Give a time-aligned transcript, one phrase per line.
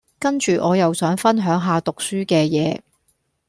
[0.17, 2.81] 跟住我又想分享下讀書嘅嘢